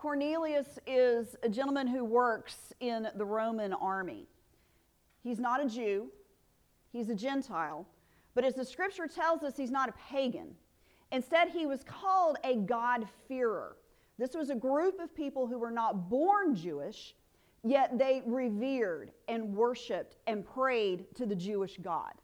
Cornelius 0.00 0.78
is 0.86 1.36
a 1.42 1.48
gentleman 1.50 1.86
who 1.86 2.02
works 2.06 2.72
in 2.80 3.08
the 3.16 3.24
Roman 3.26 3.74
army. 3.74 4.26
He's 5.22 5.38
not 5.38 5.62
a 5.62 5.68
Jew, 5.68 6.08
he's 6.90 7.10
a 7.10 7.14
Gentile, 7.14 7.86
but 8.34 8.42
as 8.42 8.54
the 8.54 8.64
scripture 8.64 9.06
tells 9.06 9.42
us, 9.42 9.58
he's 9.58 9.70
not 9.70 9.90
a 9.90 9.94
pagan. 10.10 10.54
Instead, 11.12 11.50
he 11.50 11.66
was 11.66 11.84
called 11.84 12.38
a 12.44 12.56
God-fearer. 12.56 13.76
This 14.18 14.32
was 14.32 14.48
a 14.48 14.54
group 14.54 14.98
of 15.00 15.14
people 15.14 15.46
who 15.46 15.58
were 15.58 15.70
not 15.70 16.08
born 16.08 16.56
Jewish, 16.56 17.14
yet 17.62 17.98
they 17.98 18.22
revered 18.24 19.10
and 19.28 19.54
worshiped 19.54 20.16
and 20.26 20.46
prayed 20.46 21.14
to 21.16 21.26
the 21.26 21.36
Jewish 21.36 21.76
God. 21.76 22.14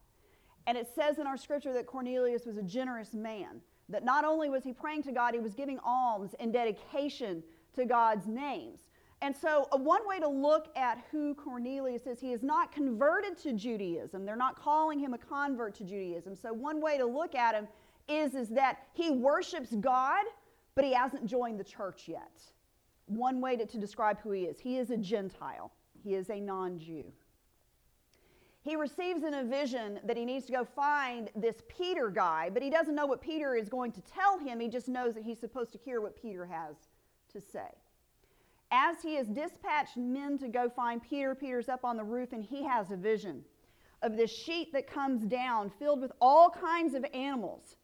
And 0.67 0.79
it 0.79 0.89
says 0.95 1.19
in 1.19 1.27
our 1.27 1.37
scripture 1.37 1.75
that 1.75 1.85
Cornelius 1.85 2.47
was 2.47 2.57
a 2.57 2.63
generous 2.63 3.13
man, 3.13 3.61
that 3.91 4.03
not 4.03 4.25
only 4.25 4.49
was 4.49 4.65
he 4.65 4.73
praying 4.73 5.03
to 5.03 5.13
God, 5.13 5.35
he 5.35 5.41
was 5.41 5.53
giving 5.53 5.79
alms 5.85 6.35
and 6.41 6.55
dedication 6.55 7.43
to 7.77 7.85
God's 7.85 8.27
names. 8.27 8.81
And 9.23 9.35
so, 9.35 9.67
uh, 9.73 9.79
one 9.79 10.07
way 10.07 10.21
to 10.21 10.29
look 10.29 10.69
at 10.77 11.03
who 11.11 11.35
Cornelius 11.35 12.07
is, 12.07 12.21
he 12.21 12.33
is 12.33 12.43
not 12.43 12.71
converted 12.71 13.39
to 13.39 13.55
Judaism. 13.55 14.27
They're 14.27 14.37
not 14.37 14.61
calling 14.61 14.99
him 14.99 15.15
a 15.15 15.19
convert 15.19 15.75
to 15.77 15.85
Judaism. 15.85 16.37
So, 16.37 16.53
one 16.53 16.81
way 16.83 16.99
to 16.99 17.07
look 17.07 17.35
at 17.35 17.55
him 17.55 17.67
is, 18.09 18.35
is 18.35 18.51
that 18.51 18.79
he 18.93 19.11
worships 19.11 19.75
God, 19.81 20.25
but 20.75 20.85
he 20.85 20.93
hasn't 20.93 21.27
joined 21.27 21.59
the 21.59 21.65
church 21.65 22.09
yet. 22.09 22.43
One 23.07 23.41
way 23.41 23.57
to, 23.57 23.65
to 23.65 23.79
describe 23.79 24.21
who 24.21 24.33
he 24.33 24.43
is 24.43 24.59
he 24.59 24.77
is 24.77 24.91
a 24.91 24.97
Gentile, 24.97 25.73
he 26.03 26.15
is 26.15 26.29
a 26.29 26.39
non 26.39 26.79
Jew. 26.79 27.05
He 28.61 28.75
receives 28.75 29.23
in 29.23 29.33
a 29.33 29.45
vision 29.45 30.01
that 30.05 30.17
he 30.17 30.25
needs 30.25 30.45
to 30.47 30.53
go 30.53 30.65
find 30.65 31.31
this 31.37 31.63
Peter 31.69 32.11
guy, 32.11 32.51
but 32.53 32.63
he 32.63 32.69
doesn't 32.69 32.97
know 32.97 33.07
what 33.07 33.21
Peter 33.21 33.55
is 33.55 33.69
going 33.69 33.93
to 33.93 34.01
tell 34.01 34.41
him. 34.41 34.59
He 34.59 34.69
just 34.69 34.89
knows 34.89 35.15
that 35.15 35.23
he's 35.23 35.39
supposed 35.39 35.71
to 35.73 35.79
hear 35.79 36.01
what 36.01 36.21
Peter 36.21 36.45
has 36.45 36.75
to 37.37 37.41
say. 37.41 37.69
As 38.73 39.01
he 39.03 39.15
has 39.15 39.29
dispatched 39.29 39.97
men 39.97 40.39
to 40.39 40.49
go 40.49 40.69
find 40.69 41.01
Peter, 41.03 41.35
Peter's 41.35 41.69
up 41.69 41.85
on 41.85 41.97
the 41.97 42.05
roof 42.05 42.33
and 42.33 42.43
he 42.43 42.65
has 42.65 42.91
a 42.91 42.97
vision 42.97 43.45
of 44.03 44.17
this 44.17 44.31
sheet 44.31 44.73
that 44.73 44.91
comes 44.91 45.25
down 45.25 45.71
filled 45.79 46.01
with 46.01 46.13
all 46.21 46.51
kinds 46.51 46.95
of 46.95 47.05
animals. 47.15 47.77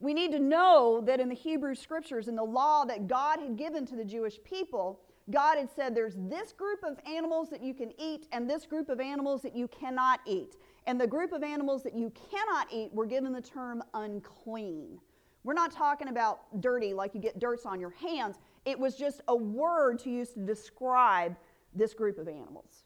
We 0.00 0.12
need 0.12 0.32
to 0.32 0.38
know 0.38 1.00
that 1.06 1.20
in 1.20 1.28
the 1.28 1.34
Hebrew 1.34 1.74
scriptures, 1.74 2.28
in 2.28 2.36
the 2.36 2.44
law 2.44 2.84
that 2.84 3.06
God 3.06 3.40
had 3.40 3.56
given 3.56 3.86
to 3.86 3.96
the 3.96 4.04
Jewish 4.04 4.42
people, 4.42 5.00
God 5.30 5.56
had 5.56 5.70
said 5.74 5.94
there's 5.94 6.16
this 6.16 6.52
group 6.52 6.82
of 6.82 6.98
animals 7.06 7.48
that 7.50 7.62
you 7.62 7.72
can 7.72 7.92
eat 7.98 8.26
and 8.32 8.50
this 8.50 8.66
group 8.66 8.88
of 8.88 9.00
animals 9.00 9.40
that 9.42 9.56
you 9.56 9.68
cannot 9.68 10.20
eat. 10.26 10.56
And 10.86 11.00
the 11.00 11.06
group 11.06 11.32
of 11.32 11.42
animals 11.42 11.82
that 11.84 11.94
you 11.94 12.12
cannot 12.30 12.66
eat 12.70 12.92
were 12.92 13.06
given 13.06 13.32
the 13.32 13.40
term 13.40 13.82
unclean. 13.94 14.98
We're 15.44 15.54
not 15.54 15.72
talking 15.72 16.08
about 16.08 16.60
dirty 16.60 16.92
like 16.92 17.14
you 17.14 17.20
get 17.20 17.38
dirts 17.38 17.64
on 17.64 17.80
your 17.80 17.90
hands. 17.90 18.36
It 18.64 18.78
was 18.78 18.96
just 18.96 19.20
a 19.28 19.36
word 19.36 19.98
to 20.00 20.10
use 20.10 20.30
to 20.32 20.40
describe 20.40 21.36
this 21.74 21.92
group 21.94 22.18
of 22.18 22.28
animals 22.28 22.84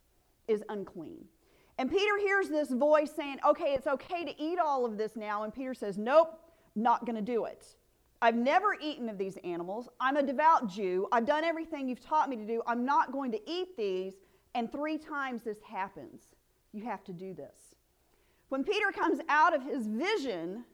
is 0.48 0.62
unclean. 0.68 1.24
And 1.78 1.90
Peter 1.90 2.18
hears 2.18 2.48
this 2.48 2.70
voice 2.70 3.12
saying, 3.14 3.38
Okay, 3.46 3.74
it's 3.74 3.86
okay 3.86 4.24
to 4.24 4.42
eat 4.42 4.58
all 4.58 4.84
of 4.84 4.96
this 4.96 5.14
now. 5.14 5.44
And 5.44 5.54
Peter 5.54 5.74
says, 5.74 5.96
Nope, 5.96 6.40
not 6.74 7.06
going 7.06 7.16
to 7.16 7.22
do 7.22 7.44
it. 7.44 7.64
I've 8.20 8.34
never 8.34 8.76
eaten 8.80 9.08
of 9.08 9.16
these 9.16 9.36
animals. 9.44 9.88
I'm 10.00 10.16
a 10.16 10.22
devout 10.22 10.68
Jew. 10.68 11.06
I've 11.12 11.26
done 11.26 11.44
everything 11.44 11.88
you've 11.88 12.04
taught 12.04 12.28
me 12.28 12.36
to 12.36 12.44
do. 12.44 12.62
I'm 12.66 12.84
not 12.84 13.12
going 13.12 13.30
to 13.32 13.50
eat 13.50 13.76
these. 13.76 14.14
And 14.56 14.72
three 14.72 14.98
times 14.98 15.44
this 15.44 15.58
happens. 15.62 16.22
You 16.72 16.84
have 16.84 17.04
to 17.04 17.12
do 17.12 17.32
this. 17.32 17.76
When 18.48 18.64
Peter 18.64 18.90
comes 18.90 19.20
out 19.28 19.54
of 19.54 19.62
his 19.62 19.86
vision, 19.86 20.64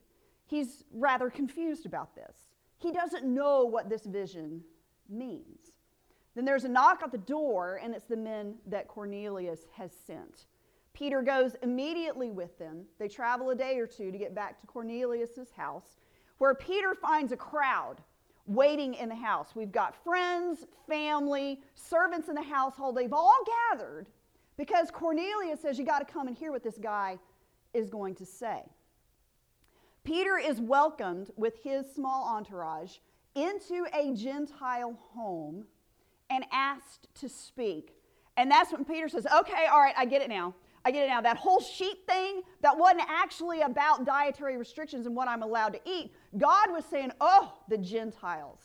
he's 0.47 0.85
rather 0.93 1.29
confused 1.29 1.85
about 1.85 2.15
this. 2.15 2.35
He 2.79 2.93
doesn't 2.93 3.27
know 3.27 3.65
what 3.65 3.91
this 3.91 4.05
vision 4.05 4.63
means. 5.09 5.73
Then 6.35 6.45
there's 6.45 6.65
a 6.65 6.69
knock 6.69 7.01
at 7.03 7.13
the 7.13 7.19
door, 7.19 7.81
and 7.83 7.95
it's 7.95 8.07
the 8.07 8.17
men 8.17 8.57
that 8.67 8.89
Cornelius 8.89 9.61
has 9.73 9.93
sent. 10.07 10.47
Peter 10.93 11.23
goes 11.23 11.57
immediately 11.63 12.31
with 12.31 12.59
them. 12.59 12.85
They 12.99 13.09
travel 13.09 13.51
a 13.51 13.55
day 13.55 13.79
or 13.79 13.87
two 13.87 14.11
to 14.11 14.19
get 14.19 14.35
back 14.35 14.61
to 14.61 14.67
Cornelius's 14.67 15.51
house, 15.57 15.97
where 16.39 16.55
Peter 16.55 16.95
finds 16.95 17.33
a 17.33 17.37
crowd 17.37 17.97
waiting 18.47 18.95
in 18.95 19.09
the 19.09 19.15
house. 19.15 19.55
We've 19.55 19.73
got 19.73 20.03
friends, 20.05 20.67
family, 20.89 21.61
servants 21.75 22.29
in 22.29 22.35
the 22.35 22.43
household. 22.43 22.97
They've 22.97 23.13
all 23.13 23.39
gathered 23.71 24.07
because 24.57 24.91
Cornelius 24.91 25.61
says, 25.61 25.79
You 25.79 25.85
got 25.85 26.07
to 26.07 26.13
come 26.13 26.29
and 26.29 26.37
hear 26.37 26.53
what 26.53 26.63
this 26.63 26.79
guy 26.79 27.19
is 27.73 27.89
going 27.89 28.15
to 28.17 28.27
say. 28.27 28.63
Peter 30.05 30.37
is 30.39 30.61
welcomed 30.61 31.31
with 31.37 31.55
his 31.63 31.87
small 31.95 32.29
entourage 32.29 32.99
into 33.35 33.87
a 33.93 34.15
Gentile 34.15 34.99
home 35.13 35.65
and 36.31 36.45
asked 36.53 37.09
to 37.15 37.29
speak. 37.29 37.95
And 38.37 38.51
that's 38.51 38.73
when 38.73 38.85
Peter 38.85 39.09
says, 39.09 39.27
Okay, 39.27 39.67
all 39.71 39.81
right, 39.81 39.95
I 39.97 40.05
get 40.05 40.23
it 40.23 40.29
now. 40.29 40.55
I 40.85 40.91
get 40.91 41.05
it 41.05 41.09
now. 41.09 41.21
That 41.21 41.39
whole 41.39 41.61
sheep 41.61 42.07
thing, 42.07 42.43
that 42.61 42.77
wasn't 42.77 43.09
actually 43.09 43.63
about 43.63 44.05
dietary 44.05 44.57
restrictions 44.57 45.07
and 45.07 45.17
what 45.17 45.29
I'm 45.29 45.43
allowed 45.43 45.73
to 45.75 45.81
eat. 45.87 46.13
God 46.37 46.71
was 46.71 46.85
saying, 46.85 47.13
Oh, 47.21 47.55
the 47.69 47.79
Gentiles. 47.79 48.61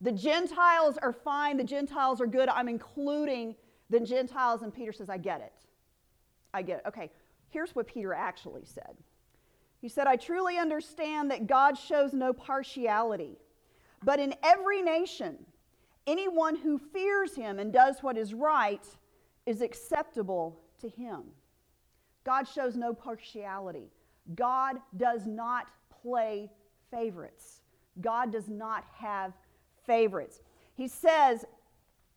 The 0.00 0.12
Gentiles 0.12 0.98
are 1.00 1.12
fine. 1.12 1.56
The 1.56 1.64
Gentiles 1.64 2.20
are 2.20 2.26
good. 2.26 2.48
I'm 2.48 2.68
including 2.68 3.54
the 3.88 4.00
Gentiles. 4.00 4.62
And 4.62 4.74
Peter 4.74 4.92
says, 4.92 5.08
I 5.08 5.16
get 5.16 5.40
it. 5.40 5.52
I 6.52 6.62
get 6.62 6.78
it. 6.80 6.88
Okay, 6.88 7.10
here's 7.48 7.74
what 7.74 7.86
Peter 7.86 8.12
actually 8.12 8.64
said. 8.64 8.96
He 9.78 9.88
said, 9.88 10.06
I 10.06 10.16
truly 10.16 10.58
understand 10.58 11.30
that 11.30 11.46
God 11.46 11.78
shows 11.78 12.12
no 12.12 12.32
partiality 12.32 13.38
but 14.04 14.20
in 14.20 14.34
every 14.42 14.82
nation, 14.82 15.36
anyone 16.06 16.56
who 16.56 16.78
fears 16.78 17.34
him 17.34 17.58
and 17.58 17.72
does 17.72 18.02
what 18.02 18.16
is 18.16 18.34
right 18.34 18.84
is 19.46 19.60
acceptable 19.60 20.60
to 20.80 20.88
him. 20.88 21.22
God 22.24 22.44
shows 22.44 22.76
no 22.76 22.94
partiality. 22.94 23.90
God 24.34 24.76
does 24.96 25.26
not 25.26 25.66
play 26.02 26.50
favorites. 26.90 27.62
God 28.00 28.32
does 28.32 28.48
not 28.48 28.84
have 28.96 29.32
favorites. 29.86 30.40
He 30.74 30.88
says, 30.88 31.44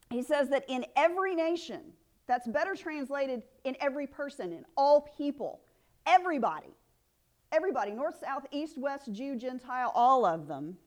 he 0.10 0.22
says 0.22 0.50
that 0.50 0.66
in 0.68 0.86
every 0.96 1.36
nation, 1.36 1.82
that's 2.28 2.48
better 2.48 2.76
translated 2.76 3.44
in 3.64 3.76
every 3.80 4.08
person, 4.08 4.52
in 4.52 4.66
all 4.76 5.02
people, 5.18 5.62
everybody, 6.06 6.74
everybody, 7.52 7.92
north, 7.92 8.20
south, 8.20 8.46
east, 8.52 8.78
west, 8.78 9.12
Jew, 9.12 9.36
Gentile, 9.36 9.92
all 9.94 10.26
of 10.26 10.48
them, 10.48 10.78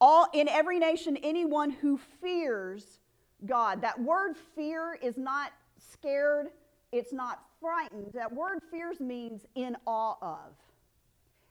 all, 0.00 0.26
in 0.32 0.48
every 0.48 0.78
nation, 0.78 1.16
anyone 1.18 1.70
who 1.70 1.98
fears 2.20 3.00
God. 3.46 3.82
That 3.82 4.00
word 4.00 4.36
fear 4.54 4.98
is 5.02 5.16
not 5.16 5.52
scared, 5.78 6.48
it's 6.92 7.12
not 7.12 7.42
frightened. 7.60 8.12
That 8.14 8.32
word 8.32 8.60
fears 8.70 9.00
means 9.00 9.46
in 9.54 9.76
awe 9.86 10.16
of. 10.20 10.54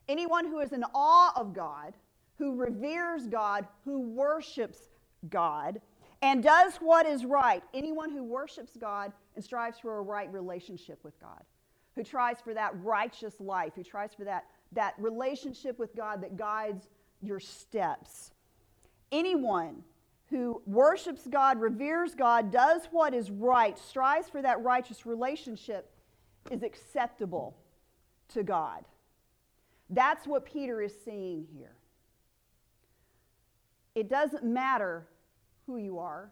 Anyone 0.08 0.46
who 0.46 0.60
is 0.60 0.74
in 0.74 0.84
awe 0.94 1.34
of 1.36 1.54
God, 1.54 1.94
who 2.38 2.56
reveres 2.56 3.28
God, 3.28 3.68
who 3.86 4.00
worships 4.00 4.80
God, 5.30 5.80
and 6.22 6.44
does 6.44 6.76
what 6.78 7.06
is 7.06 7.26
right. 7.26 7.64
Anyone 7.74 8.10
who 8.10 8.24
worships 8.24 8.76
God 8.76 9.12
and 9.36 9.44
strives 9.44 9.80
for 9.80 9.98
a 9.98 10.02
right 10.02 10.32
relationship 10.34 11.00
with 11.04 11.20
God, 11.20 11.44
who 11.96 12.04
tries 12.04 12.42
for 12.42 12.54
that 12.54 12.74
righteous 12.84 13.40
life, 13.40 13.74
who 13.76 13.84
tries 13.84 14.14
for 14.14 14.26
that, 14.26 14.46
that 14.72 14.96
relationship 14.98 15.78
with 15.80 15.96
God 15.96 16.22
that 16.24 16.38
guides 16.38 16.88
your 17.22 17.40
steps. 17.40 18.32
Anyone 19.12 19.84
who 20.30 20.62
worships 20.66 21.28
God, 21.28 21.60
reveres 21.60 22.14
God, 22.14 22.52
does 22.52 22.88
what 22.92 23.14
is 23.14 23.32
right, 23.32 23.78
strives 23.78 24.30
for 24.30 24.42
that 24.42 24.62
righteous 24.64 25.06
relationship, 25.06 25.92
is 26.52 26.62
acceptable 26.64 27.58
to 28.30 28.44
God. 28.44 28.86
That's 29.90 30.28
what 30.28 30.46
Peter 30.46 30.82
is 30.82 30.94
seeing 31.04 31.48
here. 31.52 31.76
It 33.96 34.08
doesn't 34.08 34.44
matter 34.44 35.08
who 35.66 35.78
you 35.78 35.98
are, 35.98 36.32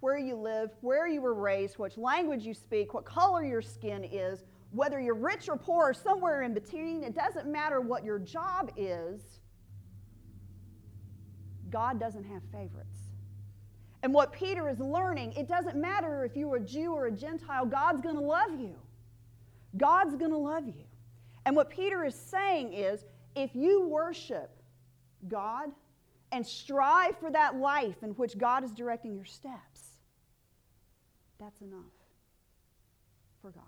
where 0.00 0.18
you 0.18 0.34
live, 0.34 0.70
where 0.80 1.06
you 1.06 1.20
were 1.20 1.34
raised, 1.34 1.78
which 1.78 1.96
language 1.96 2.44
you 2.44 2.54
speak, 2.54 2.92
what 2.92 3.04
color 3.04 3.44
your 3.44 3.62
skin 3.62 4.02
is, 4.02 4.44
whether 4.72 5.00
you're 5.00 5.14
rich 5.14 5.48
or 5.48 5.56
poor 5.56 5.90
or 5.90 5.94
somewhere 5.94 6.42
in 6.42 6.54
between. 6.54 7.04
It 7.04 7.14
doesn't 7.14 7.46
matter 7.46 7.80
what 7.80 8.04
your 8.04 8.18
job 8.18 8.72
is 8.76 9.40
God 11.72 11.98
doesn't 11.98 12.24
have 12.24 12.42
favorites. 12.52 12.98
And 14.02 14.12
what 14.12 14.32
Peter 14.32 14.68
is 14.68 14.78
learning, 14.78 15.32
it 15.32 15.48
doesn't 15.48 15.76
matter 15.76 16.24
if 16.24 16.36
you're 16.36 16.56
a 16.56 16.60
Jew 16.60 16.92
or 16.92 17.06
a 17.06 17.12
Gentile, 17.12 17.64
God's 17.64 18.00
going 18.00 18.16
to 18.16 18.20
love 18.20 18.50
you. 18.58 18.74
God's 19.76 20.16
going 20.16 20.32
to 20.32 20.38
love 20.38 20.66
you. 20.66 20.84
And 21.46 21.56
what 21.56 21.70
Peter 21.70 22.04
is 22.04 22.14
saying 22.14 22.74
is 22.74 23.04
if 23.34 23.54
you 23.54 23.86
worship 23.86 24.50
God 25.28 25.70
and 26.30 26.46
strive 26.46 27.16
for 27.18 27.30
that 27.30 27.56
life 27.56 28.02
in 28.02 28.10
which 28.10 28.36
God 28.36 28.64
is 28.64 28.72
directing 28.72 29.14
your 29.14 29.24
steps, 29.24 29.98
that's 31.38 31.60
enough 31.60 31.80
for 33.40 33.50
God. 33.50 33.62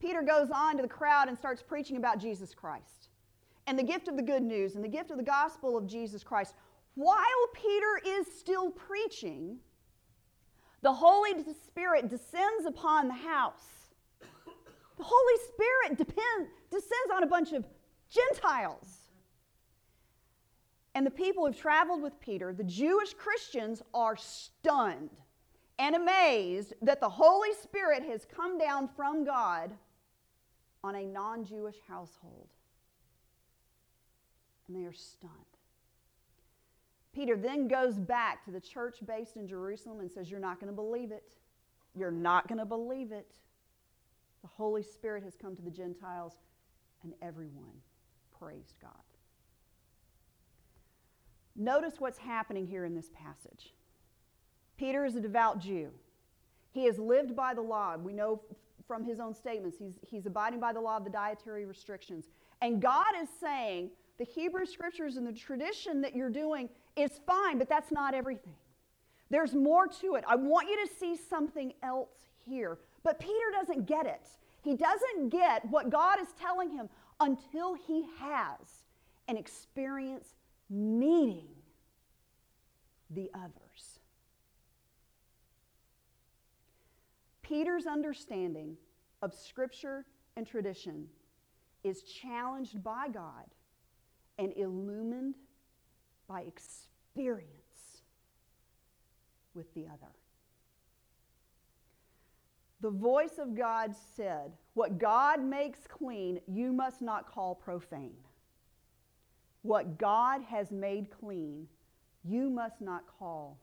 Peter 0.00 0.22
goes 0.22 0.50
on 0.52 0.76
to 0.76 0.82
the 0.82 0.88
crowd 0.88 1.28
and 1.28 1.36
starts 1.36 1.62
preaching 1.62 1.96
about 1.96 2.18
Jesus 2.18 2.54
Christ 2.54 3.08
and 3.66 3.78
the 3.78 3.82
gift 3.82 4.08
of 4.08 4.16
the 4.16 4.22
good 4.22 4.42
news 4.42 4.74
and 4.74 4.84
the 4.84 4.88
gift 4.88 5.10
of 5.10 5.16
the 5.16 5.22
gospel 5.22 5.76
of 5.76 5.86
Jesus 5.86 6.22
Christ. 6.22 6.54
while 6.94 7.46
Peter 7.52 8.00
is 8.06 8.26
still 8.38 8.70
preaching, 8.70 9.58
the 10.82 10.92
Holy 10.92 11.32
Spirit 11.66 12.08
descends 12.08 12.64
upon 12.66 13.08
the 13.08 13.14
house. 13.14 13.92
The 14.96 15.04
Holy 15.04 15.42
Spirit 15.48 15.98
depend, 15.98 16.48
descends 16.70 17.10
on 17.14 17.22
a 17.22 17.26
bunch 17.26 17.52
of 17.52 17.66
Gentiles. 18.08 19.10
And 20.94 21.04
the 21.04 21.10
people 21.10 21.44
who've 21.44 21.58
traveled 21.58 22.00
with 22.00 22.18
Peter, 22.20 22.54
the 22.54 22.64
Jewish 22.64 23.12
Christians, 23.12 23.82
are 23.92 24.16
stunned 24.16 25.10
and 25.78 25.94
amazed 25.94 26.72
that 26.80 27.00
the 27.00 27.08
Holy 27.08 27.52
Spirit 27.62 28.02
has 28.04 28.24
come 28.24 28.56
down 28.56 28.88
from 28.96 29.24
God 29.24 29.72
on 30.82 30.94
a 30.94 31.04
non 31.04 31.44
Jewish 31.44 31.76
household. 31.86 32.48
And 34.68 34.76
they 34.76 34.86
are 34.86 34.92
stunned. 34.92 35.32
Peter 37.14 37.36
then 37.36 37.66
goes 37.66 37.94
back 37.98 38.44
to 38.44 38.50
the 38.50 38.60
church 38.60 38.96
based 39.06 39.36
in 39.36 39.48
Jerusalem 39.48 40.00
and 40.00 40.10
says, 40.10 40.30
You're 40.30 40.40
not 40.40 40.60
going 40.60 40.70
to 40.70 40.76
believe 40.76 41.12
it. 41.12 41.32
You're 41.94 42.10
not 42.10 42.46
going 42.46 42.58
to 42.58 42.66
believe 42.66 43.10
it. 43.10 43.32
The 44.42 44.48
Holy 44.48 44.82
Spirit 44.82 45.24
has 45.24 45.34
come 45.34 45.56
to 45.56 45.62
the 45.62 45.70
Gentiles, 45.70 46.34
and 47.02 47.14
everyone 47.22 47.80
praised 48.38 48.74
God. 48.82 48.92
Notice 51.56 51.94
what's 51.98 52.18
happening 52.18 52.66
here 52.66 52.84
in 52.84 52.94
this 52.94 53.10
passage. 53.14 53.72
Peter 54.76 55.06
is 55.06 55.16
a 55.16 55.20
devout 55.20 55.58
Jew. 55.58 55.90
He 56.70 56.84
has 56.84 56.98
lived 56.98 57.34
by 57.34 57.54
the 57.54 57.62
law. 57.62 57.96
We 57.96 58.12
know 58.12 58.42
from 58.86 59.04
his 59.04 59.18
own 59.18 59.34
statements, 59.34 59.78
he's, 59.78 59.94
he's 60.02 60.26
abiding 60.26 60.60
by 60.60 60.74
the 60.74 60.80
law 60.80 60.98
of 60.98 61.04
the 61.04 61.10
dietary 61.10 61.64
restrictions. 61.64 62.26
And 62.60 62.80
God 62.80 63.14
is 63.20 63.28
saying, 63.40 63.90
the 64.18 64.24
Hebrew 64.24 64.66
scriptures 64.66 65.16
and 65.16 65.26
the 65.26 65.32
tradition 65.32 66.00
that 66.02 66.14
you're 66.16 66.30
doing 66.30 66.68
is 66.96 67.20
fine, 67.26 67.58
but 67.58 67.68
that's 67.68 67.92
not 67.92 68.14
everything. 68.14 68.54
There's 69.30 69.54
more 69.54 69.86
to 70.00 70.14
it. 70.14 70.24
I 70.26 70.36
want 70.36 70.68
you 70.68 70.86
to 70.86 70.92
see 70.94 71.16
something 71.16 71.72
else 71.82 72.28
here. 72.44 72.78
But 73.02 73.18
Peter 73.18 73.50
doesn't 73.52 73.86
get 73.86 74.06
it. 74.06 74.28
He 74.62 74.74
doesn't 74.74 75.28
get 75.28 75.64
what 75.70 75.90
God 75.90 76.20
is 76.20 76.28
telling 76.40 76.70
him 76.70 76.88
until 77.20 77.74
he 77.74 78.04
has 78.18 78.84
an 79.28 79.36
experience 79.36 80.28
meeting 80.70 81.48
the 83.10 83.30
others. 83.34 84.00
Peter's 87.42 87.86
understanding 87.86 88.76
of 89.22 89.32
Scripture 89.32 90.04
and 90.36 90.46
tradition 90.46 91.06
is 91.84 92.02
challenged 92.02 92.82
by 92.82 93.08
God 93.08 93.44
and 94.38 94.52
illumined 94.56 95.34
by 96.28 96.42
experience 96.42 98.02
with 99.54 99.72
the 99.74 99.86
other. 99.86 100.12
The 102.80 102.90
voice 102.90 103.38
of 103.38 103.56
God 103.56 103.94
said, 104.14 104.52
What 104.74 104.98
God 104.98 105.42
makes 105.42 105.80
clean, 105.88 106.40
you 106.46 106.72
must 106.72 107.00
not 107.00 107.26
call 107.26 107.54
profane. 107.54 108.16
What 109.62 109.98
God 109.98 110.42
has 110.42 110.70
made 110.70 111.08
clean, 111.10 111.66
you 112.24 112.50
must 112.50 112.80
not 112.80 113.04
call 113.18 113.58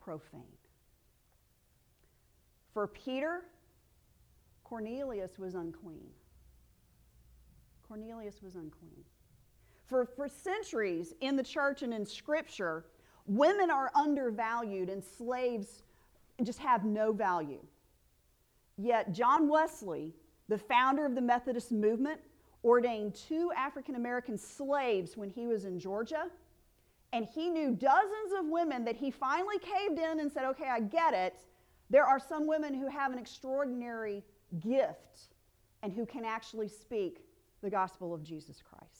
profane. 0.00 0.56
For 2.72 2.86
Peter, 2.86 3.42
Cornelius 4.64 5.38
was 5.38 5.54
unclean. 5.54 6.06
Cornelius 7.86 8.40
was 8.40 8.54
unclean. 8.54 9.04
For, 9.90 10.06
for 10.06 10.28
centuries 10.28 11.14
in 11.20 11.34
the 11.34 11.42
church 11.42 11.82
and 11.82 11.92
in 11.92 12.06
Scripture, 12.06 12.84
women 13.26 13.72
are 13.72 13.90
undervalued 13.96 14.88
and 14.88 15.02
slaves 15.02 15.82
just 16.44 16.60
have 16.60 16.84
no 16.84 17.12
value. 17.12 17.58
Yet, 18.78 19.12
John 19.12 19.48
Wesley, 19.48 20.14
the 20.48 20.56
founder 20.56 21.04
of 21.04 21.16
the 21.16 21.20
Methodist 21.20 21.72
movement, 21.72 22.20
ordained 22.62 23.16
two 23.16 23.50
African 23.56 23.96
American 23.96 24.38
slaves 24.38 25.16
when 25.16 25.28
he 25.28 25.48
was 25.48 25.64
in 25.64 25.80
Georgia. 25.80 26.26
And 27.12 27.26
he 27.26 27.50
knew 27.50 27.72
dozens 27.72 28.32
of 28.38 28.46
women 28.46 28.84
that 28.84 28.96
he 28.96 29.10
finally 29.10 29.58
caved 29.58 29.98
in 29.98 30.20
and 30.20 30.30
said, 30.30 30.44
Okay, 30.44 30.68
I 30.70 30.78
get 30.78 31.14
it. 31.14 31.34
There 31.90 32.04
are 32.04 32.20
some 32.20 32.46
women 32.46 32.74
who 32.74 32.86
have 32.86 33.12
an 33.12 33.18
extraordinary 33.18 34.22
gift 34.60 35.34
and 35.82 35.92
who 35.92 36.06
can 36.06 36.24
actually 36.24 36.68
speak 36.68 37.24
the 37.60 37.70
gospel 37.70 38.14
of 38.14 38.22
Jesus 38.22 38.62
Christ. 38.62 38.99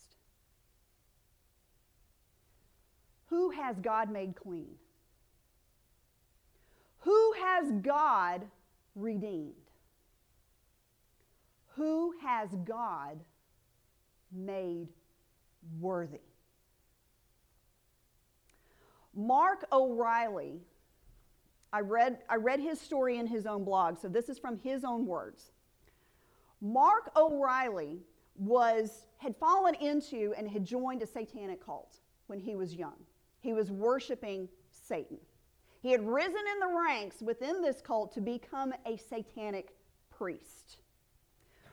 Who 3.30 3.50
has 3.50 3.78
God 3.78 4.10
made 4.10 4.34
clean? 4.34 4.74
Who 6.98 7.32
has 7.40 7.70
God 7.80 8.42
redeemed? 8.96 9.54
Who 11.76 12.12
has 12.20 12.50
God 12.64 13.20
made 14.32 14.88
worthy? 15.80 16.20
Mark 19.14 19.64
O'Reilly, 19.72 20.60
I 21.72 21.80
read, 21.80 22.18
I 22.28 22.34
read 22.34 22.58
his 22.58 22.80
story 22.80 23.18
in 23.18 23.28
his 23.28 23.46
own 23.46 23.62
blog, 23.62 23.96
so 23.96 24.08
this 24.08 24.28
is 24.28 24.40
from 24.40 24.58
his 24.58 24.82
own 24.84 25.06
words. 25.06 25.52
Mark 26.60 27.12
O'Reilly 27.16 28.00
was, 28.36 29.06
had 29.18 29.36
fallen 29.36 29.76
into 29.76 30.34
and 30.36 30.48
had 30.48 30.64
joined 30.64 31.02
a 31.02 31.06
satanic 31.06 31.64
cult 31.64 31.98
when 32.26 32.40
he 32.40 32.56
was 32.56 32.74
young. 32.74 32.96
He 33.40 33.52
was 33.52 33.70
worshiping 33.70 34.48
Satan. 34.70 35.19
He 35.82 35.90
had 35.90 36.06
risen 36.06 36.42
in 36.52 36.60
the 36.60 36.76
ranks 36.76 37.22
within 37.22 37.62
this 37.62 37.81
cult 37.81 38.12
to 38.14 38.20
become 38.20 38.75
a 38.87 38.96
satanic 38.96 39.75
priest. 40.10 40.76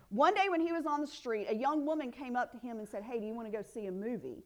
One 0.09 0.33
day 0.33 0.47
when 0.49 0.61
he 0.61 0.71
was 0.71 0.85
on 0.85 1.01
the 1.01 1.07
street, 1.07 1.47
a 1.49 1.55
young 1.55 1.85
woman 1.85 2.11
came 2.11 2.37
up 2.37 2.51
to 2.51 2.57
him 2.57 2.79
and 2.79 2.87
said, 2.87 3.03
Hey, 3.03 3.19
do 3.19 3.25
you 3.25 3.33
want 3.33 3.51
to 3.51 3.57
go 3.57 3.61
see 3.61 3.87
a 3.87 3.91
movie? 3.91 4.43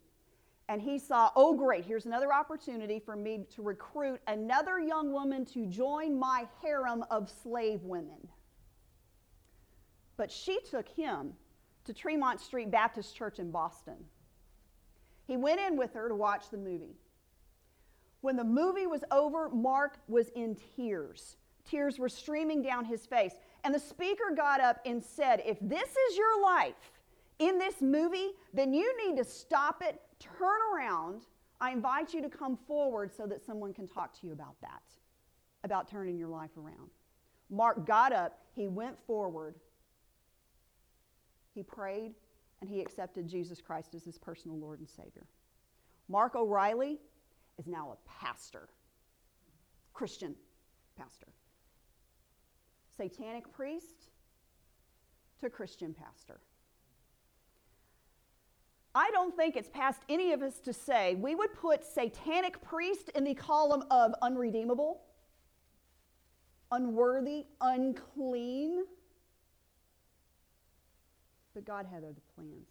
And 0.68 0.82
he 0.82 0.98
saw, 1.00 1.32
oh, 1.36 1.54
great, 1.54 1.84
here's 1.84 2.06
another 2.06 2.34
opportunity 2.34 2.98
for 2.98 3.16
me 3.16 3.46
to 3.56 3.62
recruit 3.62 4.22
another 4.28 4.80
young 4.80 5.12
woman 5.12 5.44
to 5.48 5.66
join 5.66 6.18
my 6.18 6.48
harem 6.62 7.04
of 7.12 7.30
slave 7.44 7.84
women. 7.84 8.28
But 10.16 10.32
she 10.32 10.60
took 10.62 10.88
him 10.88 11.34
to 11.84 11.94
Tremont 11.94 12.40
Street 12.40 12.72
Baptist 12.72 13.16
Church 13.16 13.40
in 13.40 13.52
Boston. 13.52 13.98
He 15.28 15.36
went 15.36 15.60
in 15.60 15.78
with 15.78 15.94
her 15.94 16.08
to 16.08 16.16
watch 16.16 16.50
the 16.50 16.58
movie. 16.58 16.96
When 18.22 18.36
the 18.36 18.44
movie 18.44 18.88
was 18.88 19.04
over, 19.12 19.50
Mark 19.50 19.98
was 20.08 20.30
in 20.30 20.56
tears. 20.76 21.38
Tears 21.66 22.00
were 22.00 22.10
streaming 22.10 22.62
down 22.62 22.86
his 22.86 23.06
face. 23.06 23.34
And 23.64 23.74
the 23.74 23.80
speaker 23.80 24.34
got 24.36 24.62
up 24.62 24.80
and 24.86 25.04
said, 25.04 25.42
If 25.46 25.58
this 25.62 25.90
is 25.90 26.18
your 26.18 26.42
life 26.42 26.92
in 27.40 27.58
this 27.58 27.82
movie, 27.82 28.32
then 28.54 28.74
you 28.74 28.96
need 29.06 29.18
to 29.18 29.24
stop 29.24 29.82
it, 29.86 30.00
turn 30.20 30.60
around. 30.74 31.24
I 31.60 31.72
invite 31.72 32.14
you 32.14 32.22
to 32.22 32.30
come 32.30 32.58
forward 32.68 33.12
so 33.16 33.28
that 33.28 33.46
someone 33.46 33.74
can 33.74 33.88
talk 33.88 34.20
to 34.20 34.28
you 34.28 34.34
about 34.34 34.60
that, 34.62 34.82
about 35.64 35.88
turning 35.88 36.18
your 36.18 36.30
life 36.30 36.58
around. 36.58 36.90
Mark 37.50 37.86
got 37.86 38.14
up, 38.14 38.40
he 38.56 38.68
went 38.68 38.98
forward, 39.06 39.56
he 41.54 41.62
prayed, 41.62 42.14
and 42.62 42.70
he 42.70 42.80
accepted 42.80 43.28
Jesus 43.28 43.62
Christ 43.62 43.94
as 43.94 44.04
his 44.04 44.18
personal 44.18 44.58
Lord 44.58 44.80
and 44.80 44.90
Savior. 44.90 45.26
Mark 46.08 46.36
O'Reilly 46.36 47.00
is 47.58 47.68
now 47.68 47.92
a 47.92 48.10
pastor, 48.10 48.70
Christian 49.94 50.36
pastor 50.98 51.28
satanic 53.02 53.52
priest 53.52 54.10
to 55.40 55.50
Christian 55.50 55.94
pastor. 55.94 56.40
I 58.94 59.10
don't 59.12 59.36
think 59.36 59.56
it's 59.56 59.70
past 59.70 60.02
any 60.10 60.34
of 60.34 60.42
us 60.42 60.60
to 60.60 60.74
say 60.74 61.16
we 61.16 61.34
would 61.34 61.54
put 61.54 61.84
satanic 61.84 62.62
priest 62.62 63.10
in 63.16 63.24
the 63.24 63.34
column 63.34 63.84
of 63.90 64.14
unredeemable, 64.22 65.02
unworthy, 66.72 67.46
unclean. 67.62 68.84
But 71.54 71.66
God 71.66 71.86
had 71.92 72.04
other 72.04 72.22
plans. 72.36 72.68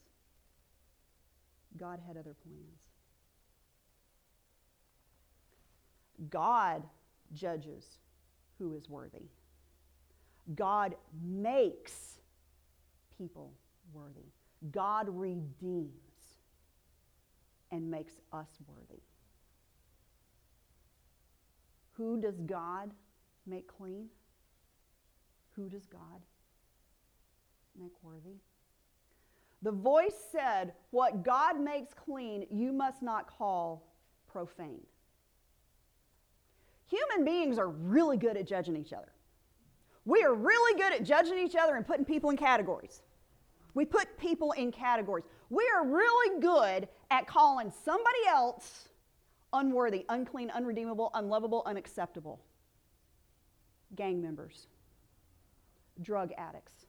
God 1.77 1.99
had 2.07 2.17
other 2.17 2.35
plans. 2.45 2.90
God 6.29 6.83
judges 7.33 7.99
who 8.59 8.75
is 8.75 8.89
worthy. 8.89 9.29
God 10.55 10.95
makes 11.23 12.19
people 13.17 13.53
worthy. 13.93 14.27
God 14.73 15.07
redeems 15.09 15.91
and 17.71 17.91
makes 17.91 18.15
us 18.33 18.49
worthy. 18.67 19.01
Who 21.93 22.21
does 22.21 22.41
God 22.41 22.91
make 23.47 23.69
clean? 23.69 24.07
Who 25.53 25.69
does 25.69 25.87
God 25.87 26.21
make 27.79 27.93
worthy? 28.03 28.37
The 29.63 29.73
voice 29.73 30.17
said, 30.33 30.73
What 30.91 31.23
God 31.23 31.61
makes 31.61 31.93
clean, 31.95 32.47
you 32.51 32.73
must 32.73 33.03
not 33.03 33.27
call 33.29 33.87
profane. 34.27 34.81
Human 36.91 37.25
beings 37.25 37.57
are 37.57 37.69
really 37.69 38.17
good 38.17 38.37
at 38.37 38.47
judging 38.47 38.77
each 38.77 38.93
other. 38.93 39.13
We 40.05 40.25
are 40.25 40.35
really 40.35 40.81
good 40.81 40.93
at 40.93 41.05
judging 41.05 41.39
each 41.39 41.55
other 41.55 41.77
and 41.77 41.87
putting 41.87 42.05
people 42.05 42.31
in 42.31 42.37
categories. 42.37 43.03
We 43.75 43.85
put 43.85 44.19
people 44.19 44.51
in 44.53 44.73
categories. 44.73 45.25
We 45.51 45.65
are 45.77 45.87
really 45.87 46.41
good 46.41 46.89
at 47.13 47.29
calling 47.29 47.73
somebody 47.85 48.27
else 48.29 48.89
unworthy, 49.53 50.05
unclean, 50.09 50.51
unredeemable, 50.51 51.11
unlovable, 51.15 51.63
unacceptable. 51.65 52.41
Gang 53.95 54.21
members, 54.21 54.67
drug 56.03 56.33
addicts, 56.37 56.87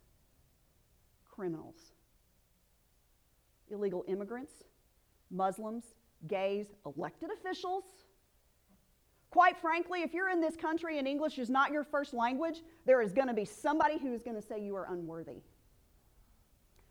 criminals, 1.30 1.94
illegal 3.70 4.04
immigrants, 4.08 4.54
Muslims, 5.30 5.84
gays, 6.28 6.68
elected 6.86 7.30
officials. 7.32 7.84
Quite 9.32 9.58
frankly, 9.58 10.02
if 10.04 10.14
you're 10.14 10.30
in 10.30 10.42
this 10.42 10.58
country 10.58 11.00
and 11.00 11.08
English 11.08 11.40
is 11.40 11.50
not 11.50 11.72
your 11.72 11.86
first 11.86 12.14
language, 12.14 12.62
there 12.86 13.02
is 13.02 13.14
going 13.14 13.30
to 13.30 13.34
be 13.34 13.46
somebody 13.46 13.98
who 13.98 14.14
is 14.14 14.22
going 14.22 14.36
to 14.36 14.42
say 14.42 14.62
you 14.62 14.76
are 14.76 14.88
unworthy. 14.92 15.42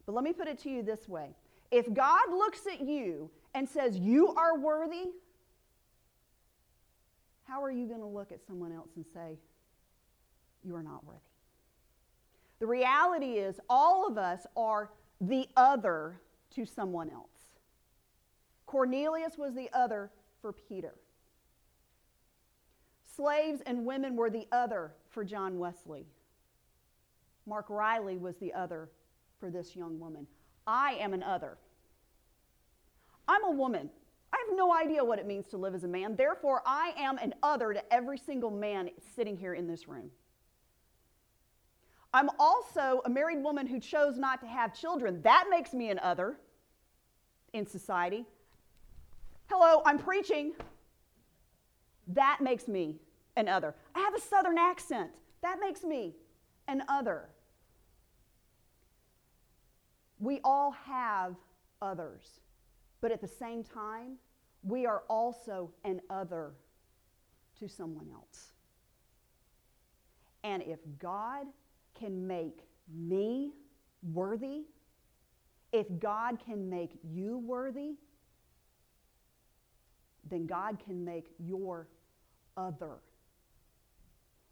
But 0.06 0.14
let 0.14 0.24
me 0.24 0.32
put 0.32 0.48
it 0.48 0.58
to 0.60 0.70
you 0.70 0.82
this 0.82 1.06
way 1.08 1.36
if 1.70 1.92
God 1.92 2.30
looks 2.30 2.66
at 2.66 2.80
you 2.80 3.30
and 3.54 3.68
says 3.68 3.96
you 3.96 4.28
are 4.34 4.58
worthy, 4.58 5.10
how 7.44 7.62
are 7.62 7.70
you 7.70 7.86
going 7.86 8.00
to 8.00 8.06
look 8.06 8.32
at 8.32 8.44
someone 8.46 8.72
else 8.72 8.90
and 8.96 9.04
say 9.12 9.38
you 10.64 10.74
are 10.74 10.82
not 10.82 11.04
worthy? 11.04 11.20
The 12.58 12.66
reality 12.66 13.34
is, 13.38 13.60
all 13.68 14.06
of 14.06 14.18
us 14.18 14.46
are 14.56 14.90
the 15.20 15.48
other 15.56 16.20
to 16.54 16.66
someone 16.66 17.10
else. 17.10 17.28
Cornelius 18.66 19.36
was 19.38 19.54
the 19.54 19.70
other 19.72 20.10
for 20.40 20.52
Peter. 20.52 20.94
Slaves 23.20 23.60
and 23.66 23.84
women 23.84 24.16
were 24.16 24.30
the 24.30 24.46
other 24.50 24.94
for 25.10 25.24
John 25.24 25.58
Wesley. 25.58 26.06
Mark 27.44 27.66
Riley 27.68 28.16
was 28.16 28.38
the 28.38 28.50
other 28.54 28.88
for 29.38 29.50
this 29.50 29.76
young 29.76 30.00
woman. 30.00 30.26
I 30.66 30.92
am 30.94 31.12
an 31.12 31.22
other. 31.22 31.58
I'm 33.28 33.44
a 33.44 33.50
woman. 33.50 33.90
I 34.32 34.38
have 34.38 34.56
no 34.56 34.74
idea 34.74 35.04
what 35.04 35.18
it 35.18 35.26
means 35.26 35.48
to 35.48 35.58
live 35.58 35.74
as 35.74 35.84
a 35.84 35.88
man. 35.88 36.16
Therefore, 36.16 36.62
I 36.64 36.94
am 36.96 37.18
an 37.18 37.34
other 37.42 37.74
to 37.74 37.92
every 37.92 38.16
single 38.16 38.50
man 38.50 38.88
sitting 39.14 39.36
here 39.36 39.52
in 39.52 39.68
this 39.68 39.86
room. 39.86 40.10
I'm 42.14 42.30
also 42.38 43.02
a 43.04 43.10
married 43.10 43.42
woman 43.44 43.66
who 43.66 43.80
chose 43.80 44.16
not 44.16 44.40
to 44.40 44.46
have 44.46 44.72
children. 44.72 45.20
That 45.20 45.44
makes 45.50 45.74
me 45.74 45.90
an 45.90 45.98
other 45.98 46.38
in 47.52 47.66
society. 47.66 48.24
Hello, 49.50 49.82
I'm 49.84 49.98
preaching. 49.98 50.54
That 52.08 52.38
makes 52.40 52.66
me 52.66 52.96
an 53.40 53.48
other. 53.48 53.74
I 53.94 53.98
have 54.00 54.14
a 54.14 54.20
southern 54.20 54.58
accent. 54.58 55.10
That 55.42 55.58
makes 55.60 55.82
me 55.82 56.14
an 56.68 56.82
other. 56.88 57.30
We 60.20 60.40
all 60.44 60.70
have 60.70 61.34
others, 61.82 62.40
but 63.00 63.10
at 63.10 63.20
the 63.20 63.28
same 63.28 63.64
time, 63.64 64.18
we 64.62 64.84
are 64.86 65.02
also 65.08 65.72
an 65.84 66.00
other 66.10 66.52
to 67.58 67.68
someone 67.68 68.08
else. 68.12 68.52
And 70.44 70.62
if 70.62 70.78
God 70.98 71.46
can 71.98 72.26
make 72.26 72.60
me 72.94 73.52
worthy, 74.12 74.64
if 75.72 75.86
God 75.98 76.38
can 76.44 76.68
make 76.68 76.92
you 77.02 77.38
worthy, 77.38 77.94
then 80.28 80.46
God 80.46 80.78
can 80.84 81.04
make 81.04 81.28
your 81.38 81.88
other 82.56 82.98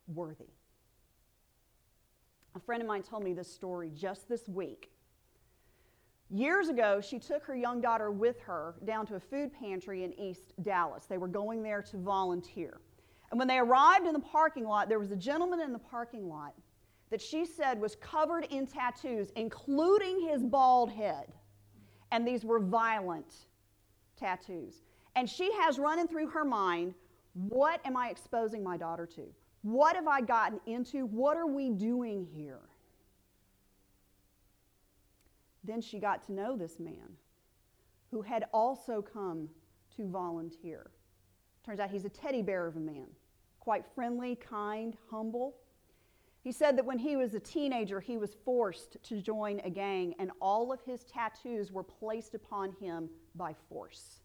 worthy. 0.08 0.48
A 2.56 2.60
friend 2.60 2.82
of 2.82 2.88
mine 2.88 3.02
told 3.02 3.22
me 3.22 3.34
this 3.34 3.52
story 3.52 3.90
just 3.94 4.28
this 4.28 4.48
week. 4.48 4.90
Years 6.30 6.68
ago, 6.68 7.00
she 7.00 7.18
took 7.18 7.44
her 7.44 7.56
young 7.56 7.80
daughter 7.80 8.10
with 8.10 8.40
her 8.40 8.74
down 8.84 9.06
to 9.06 9.14
a 9.14 9.20
food 9.20 9.50
pantry 9.52 10.04
in 10.04 10.12
East 10.18 10.52
Dallas. 10.62 11.06
They 11.06 11.18
were 11.18 11.28
going 11.28 11.62
there 11.62 11.82
to 11.82 11.96
volunteer. 11.96 12.80
And 13.30 13.38
when 13.38 13.48
they 13.48 13.58
arrived 13.58 14.06
in 14.06 14.12
the 14.12 14.20
parking 14.20 14.64
lot, 14.64 14.88
there 14.88 14.98
was 14.98 15.10
a 15.10 15.16
gentleman 15.16 15.60
in 15.60 15.72
the 15.72 15.78
parking 15.78 16.28
lot 16.28 16.54
that 17.10 17.20
she 17.20 17.46
said 17.46 17.80
was 17.80 17.96
covered 17.96 18.46
in 18.50 18.66
tattoos, 18.66 19.30
including 19.36 20.28
his 20.28 20.42
bald 20.42 20.90
head. 20.90 21.32
And 22.10 22.26
these 22.26 22.44
were 22.44 22.60
violent 22.60 23.34
tattoos. 24.18 24.82
And 25.16 25.28
she 25.28 25.52
has 25.60 25.78
running 25.78 26.08
through 26.08 26.28
her 26.28 26.44
mind 26.44 26.94
what 27.34 27.80
am 27.86 27.96
I 27.96 28.08
exposing 28.08 28.64
my 28.64 28.76
daughter 28.76 29.06
to? 29.14 29.22
What 29.62 29.96
have 29.96 30.06
I 30.06 30.20
gotten 30.20 30.60
into? 30.66 31.06
What 31.06 31.36
are 31.36 31.46
we 31.46 31.70
doing 31.70 32.26
here? 32.34 32.60
Then 35.64 35.80
she 35.80 35.98
got 35.98 36.22
to 36.26 36.32
know 36.32 36.56
this 36.56 36.78
man 36.78 37.16
who 38.10 38.22
had 38.22 38.44
also 38.52 39.02
come 39.02 39.48
to 39.96 40.08
volunteer. 40.08 40.90
Turns 41.64 41.80
out 41.80 41.90
he's 41.90 42.04
a 42.04 42.10
teddy 42.10 42.40
bear 42.40 42.66
of 42.66 42.76
a 42.76 42.80
man, 42.80 43.08
quite 43.60 43.84
friendly, 43.94 44.36
kind, 44.36 44.96
humble. 45.10 45.56
He 46.42 46.52
said 46.52 46.78
that 46.78 46.86
when 46.86 46.98
he 46.98 47.16
was 47.16 47.34
a 47.34 47.40
teenager, 47.40 48.00
he 48.00 48.16
was 48.16 48.36
forced 48.44 48.96
to 49.02 49.20
join 49.20 49.60
a 49.64 49.70
gang, 49.70 50.14
and 50.18 50.30
all 50.40 50.72
of 50.72 50.80
his 50.82 51.04
tattoos 51.04 51.70
were 51.72 51.82
placed 51.82 52.34
upon 52.34 52.72
him 52.80 53.10
by 53.34 53.54
force. 53.68 54.20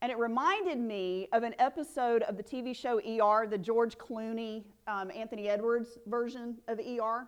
And 0.00 0.12
it 0.12 0.18
reminded 0.18 0.78
me 0.78 1.28
of 1.32 1.42
an 1.42 1.54
episode 1.58 2.22
of 2.22 2.36
the 2.36 2.42
TV 2.42 2.74
show 2.74 2.98
ER, 2.98 3.48
the 3.48 3.58
George 3.58 3.98
Clooney, 3.98 4.62
um, 4.86 5.10
Anthony 5.14 5.48
Edwards 5.48 5.98
version 6.06 6.56
of 6.68 6.78
ER. 6.78 7.26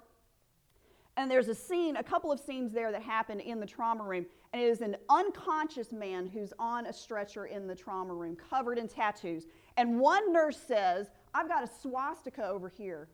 And 1.17 1.29
there's 1.29 1.49
a 1.49 1.55
scene, 1.55 1.97
a 1.97 2.03
couple 2.03 2.31
of 2.31 2.39
scenes 2.39 2.73
there 2.73 2.93
that 2.93 3.03
happen 3.03 3.41
in 3.41 3.59
the 3.59 3.67
trauma 3.67 4.05
room. 4.05 4.25
And 4.53 4.63
it 4.63 4.67
is 4.67 4.81
an 4.81 4.97
unconscious 5.09 5.91
man 5.91 6.29
who's 6.29 6.53
on 6.59 6.87
a 6.87 6.93
stretcher 6.93 7.47
in 7.47 7.67
the 7.67 7.75
trauma 7.75 8.15
room, 8.15 8.37
covered 8.37 8.79
in 8.79 8.87
tattoos. 8.87 9.47
And 9.77 9.99
one 9.99 10.33
nurse 10.33 10.57
says, 10.57 11.11
I've 11.35 11.49
got 11.49 11.65
a 11.65 11.71
swastika 11.83 12.47
over 12.47 12.69
here. 12.69 13.09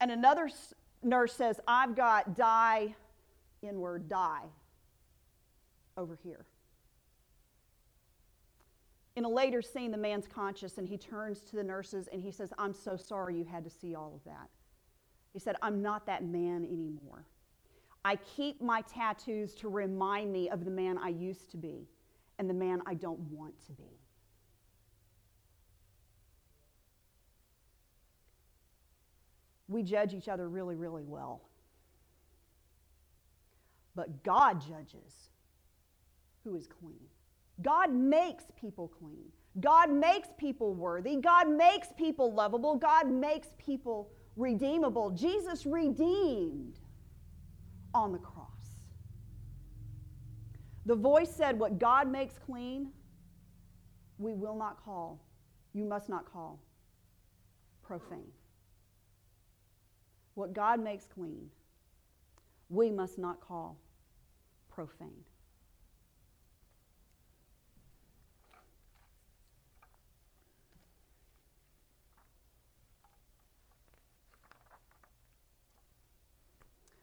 And 0.00 0.10
another 0.10 0.50
nurse 1.02 1.34
says, 1.34 1.60
I've 1.68 1.94
got 1.94 2.34
die, 2.34 2.94
inward, 3.62 4.08
die 4.08 4.46
over 5.96 6.18
here. 6.22 6.46
In 9.14 9.24
a 9.24 9.28
later 9.28 9.60
scene, 9.60 9.90
the 9.90 9.98
man's 9.98 10.26
conscious 10.26 10.78
and 10.78 10.88
he 10.88 10.96
turns 10.96 11.40
to 11.42 11.56
the 11.56 11.62
nurses 11.62 12.08
and 12.12 12.22
he 12.22 12.30
says, 12.30 12.52
I'm 12.58 12.72
so 12.72 12.96
sorry 12.96 13.36
you 13.36 13.44
had 13.44 13.64
to 13.64 13.70
see 13.70 13.94
all 13.94 14.14
of 14.14 14.24
that. 14.24 14.48
He 15.32 15.38
said, 15.38 15.56
I'm 15.60 15.82
not 15.82 16.06
that 16.06 16.24
man 16.24 16.64
anymore. 16.64 17.26
I 18.04 18.16
keep 18.16 18.60
my 18.60 18.82
tattoos 18.82 19.54
to 19.56 19.68
remind 19.68 20.32
me 20.32 20.48
of 20.48 20.64
the 20.64 20.70
man 20.70 20.98
I 20.98 21.08
used 21.08 21.50
to 21.52 21.56
be 21.56 21.88
and 22.38 22.48
the 22.48 22.54
man 22.54 22.82
I 22.86 22.94
don't 22.94 23.20
want 23.30 23.54
to 23.66 23.72
be. 23.72 24.00
We 29.68 29.82
judge 29.82 30.12
each 30.14 30.28
other 30.28 30.48
really, 30.48 30.74
really 30.74 31.04
well. 31.04 31.42
But 33.94 34.22
God 34.22 34.60
judges 34.60 35.30
who 36.44 36.54
is 36.56 36.66
clean. 36.66 37.08
God 37.62 37.92
makes 37.92 38.44
people 38.60 38.88
clean. 38.88 39.24
God 39.60 39.90
makes 39.90 40.28
people 40.38 40.74
worthy. 40.74 41.16
God 41.16 41.48
makes 41.48 41.88
people 41.96 42.32
lovable. 42.32 42.76
God 42.76 43.10
makes 43.10 43.48
people 43.58 44.10
redeemable. 44.36 45.10
Jesus 45.10 45.66
redeemed 45.66 46.78
on 47.94 48.12
the 48.12 48.18
cross. 48.18 48.48
The 50.86 50.94
voice 50.94 51.30
said, 51.30 51.58
What 51.58 51.78
God 51.78 52.10
makes 52.10 52.38
clean, 52.38 52.88
we 54.18 54.34
will 54.34 54.56
not 54.56 54.82
call, 54.82 55.20
you 55.74 55.84
must 55.84 56.08
not 56.08 56.30
call 56.30 56.60
profane. 57.82 58.32
What 60.34 60.54
God 60.54 60.82
makes 60.82 61.06
clean, 61.06 61.50
we 62.70 62.90
must 62.90 63.18
not 63.18 63.40
call 63.40 63.76
profane. 64.70 65.24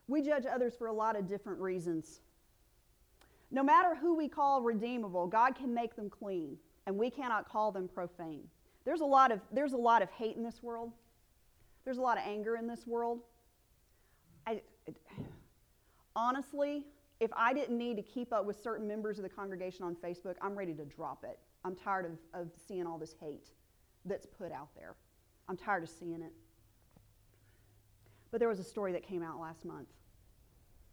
We 0.09 0.23
judge 0.23 0.45
others 0.51 0.73
for 0.75 0.87
a 0.87 0.93
lot 0.93 1.15
of 1.15 1.27
different 1.27 1.59
reasons. 1.59 2.21
No 3.51 3.61
matter 3.61 3.95
who 3.95 4.15
we 4.15 4.27
call 4.27 4.63
redeemable, 4.63 5.27
God 5.27 5.53
can 5.55 5.71
make 5.71 5.95
them 5.95 6.09
clean, 6.09 6.57
and 6.87 6.97
we 6.97 7.11
cannot 7.11 7.47
call 7.47 7.71
them 7.71 7.87
profane. 7.87 8.43
There's 8.85 9.01
a 9.01 9.05
lot 9.05 9.31
of, 9.31 9.39
there's 9.51 9.73
a 9.73 9.77
lot 9.77 10.01
of 10.01 10.09
hate 10.09 10.35
in 10.35 10.43
this 10.43 10.63
world. 10.63 10.91
There's 11.85 11.99
a 11.99 12.01
lot 12.01 12.17
of 12.17 12.23
anger 12.25 12.55
in 12.55 12.65
this 12.65 12.87
world. 12.87 13.19
I, 14.47 14.61
honestly, 16.15 16.85
if 17.19 17.29
I 17.35 17.53
didn't 17.53 17.77
need 17.77 17.95
to 17.97 18.03
keep 18.03 18.33
up 18.33 18.45
with 18.45 18.59
certain 18.63 18.87
members 18.87 19.19
of 19.19 19.23
the 19.23 19.29
congregation 19.29 19.83
on 19.83 19.95
Facebook, 19.95 20.35
I'm 20.41 20.55
ready 20.55 20.73
to 20.73 20.85
drop 20.85 21.23
it. 21.23 21.37
I'm 21.63 21.75
tired 21.75 22.05
of, 22.05 22.41
of 22.41 22.49
seeing 22.67 22.87
all 22.87 22.97
this 22.97 23.13
hate 23.19 23.49
that's 24.05 24.25
put 24.25 24.51
out 24.51 24.69
there. 24.75 24.95
I'm 25.47 25.57
tired 25.57 25.83
of 25.83 25.89
seeing 25.89 26.23
it. 26.23 26.33
But 28.31 28.39
there 28.39 28.49
was 28.49 28.59
a 28.59 28.63
story 28.63 28.91
that 28.93 29.03
came 29.03 29.21
out 29.21 29.39
last 29.39 29.65
month. 29.65 29.87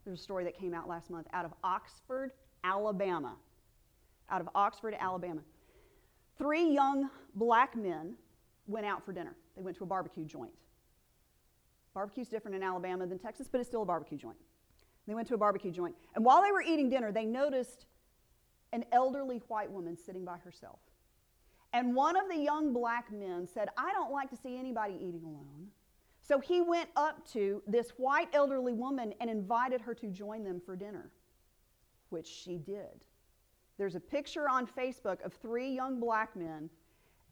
There's 0.07 0.21
a 0.21 0.23
story 0.23 0.45
that 0.45 0.57
came 0.57 0.73
out 0.73 0.89
last 0.89 1.11
month 1.11 1.27
out 1.33 1.45
of 1.45 1.53
Oxford, 1.65 2.31
Alabama. 2.63 3.35
Out 4.31 4.41
of 4.41 4.49
Oxford, 4.55 4.95
Alabama. 4.99 5.41
Three 6.39 6.71
young 6.71 7.11
black 7.35 7.77
men 7.77 8.15
went 8.69 8.87
out 8.87 9.05
for 9.05 9.13
dinner. 9.13 9.35
They 9.57 9.63
went 9.63 9.77
to 9.79 9.83
a 9.83 9.87
barbecue 9.87 10.25
joint. 10.25 10.53
Barbecue's 11.93 12.29
different 12.29 12.55
in 12.55 12.63
Alabama 12.63 13.07
than 13.07 13.19
Texas, 13.19 13.49
but 13.51 13.59
it's 13.59 13.69
still 13.69 13.83
a 13.83 13.87
barbecue 13.87 14.17
joint. 14.17 14.37
They 15.09 15.15
went 15.15 15.27
to 15.29 15.35
a 15.35 15.39
barbecue 15.39 15.73
joint. 15.73 15.97
And 16.15 16.25
while 16.25 16.43
they 16.43 16.53
were 16.53 16.63
eating 16.63 16.89
dinner, 16.89 17.11
they 17.11 17.25
noticed 17.25 17.87
an 18.73 18.85
elderly 18.93 19.43
white 19.49 19.71
woman 19.71 19.97
sitting 19.97 20.25
by 20.25 20.37
herself. 20.39 20.79
And 21.73 21.95
one 21.95 22.17
of 22.17 22.29
the 22.29 22.37
young 22.37 22.73
black 22.73 23.11
men 23.11 23.49
said, 23.53 23.69
I 23.77 23.93
don't 23.93 24.13
like 24.13 24.31
to 24.31 24.37
see 24.37 24.57
anybody 24.57 24.95
eating 24.95 25.23
alone. 25.25 25.69
So 26.27 26.41
he 26.41 26.61
went 26.61 26.89
up 26.97 27.25
to 27.35 27.63
this 27.69 27.91
white 27.91 28.29
elderly 28.33 28.73
woman 28.73 29.15
and 29.21 29.31
invited 29.31 29.81
her 29.83 29.95
to 29.95 30.09
join 30.09 30.43
them 30.43 30.61
for 30.65 30.75
dinner, 30.75 31.13
which 32.09 32.27
she 32.27 32.59
did. 32.59 33.05
There's 33.79 33.95
a 33.95 34.01
picture 34.01 34.49
on 34.49 34.67
Facebook 34.67 35.25
of 35.25 35.35
three 35.35 35.71
young 35.71 36.01
black 36.01 36.35
men 36.35 36.69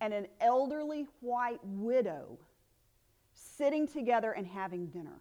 and 0.01 0.15
an 0.15 0.29
elderly 0.41 1.09
white 1.21 1.59
widow 1.65 2.39
sitting 3.33 3.89
together 3.89 4.31
and 4.31 4.47
having 4.47 4.87
dinner. 4.87 5.21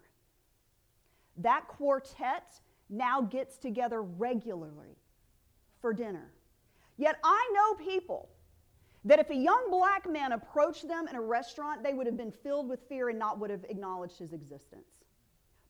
That 1.38 1.66
quartet 1.66 2.60
now 2.88 3.22
gets 3.22 3.56
together 3.56 4.02
regularly 4.02 4.98
for 5.80 5.92
dinner. 5.92 6.30
Yet 6.96 7.18
I 7.24 7.50
know 7.54 7.84
people 7.84 8.28
that 9.04 9.18
if 9.18 9.28
a 9.30 9.34
young 9.34 9.70
black 9.70 10.10
man 10.10 10.32
approached 10.32 10.88
them 10.88 11.06
in 11.08 11.16
a 11.16 11.20
restaurant, 11.20 11.82
they 11.82 11.92
would 11.92 12.06
have 12.06 12.16
been 12.16 12.32
filled 12.32 12.68
with 12.68 12.80
fear 12.88 13.10
and 13.10 13.18
not 13.18 13.38
would 13.38 13.50
have 13.50 13.64
acknowledged 13.68 14.18
his 14.18 14.32
existence. 14.32 14.88